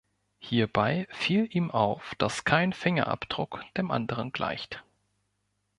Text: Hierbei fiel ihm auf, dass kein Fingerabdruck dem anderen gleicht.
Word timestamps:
Hierbei 0.39 1.05
fiel 1.11 1.47
ihm 1.55 1.69
auf, 1.69 2.15
dass 2.17 2.43
kein 2.43 2.73
Fingerabdruck 2.73 3.63
dem 3.77 3.91
anderen 3.91 4.31
gleicht. 4.31 4.83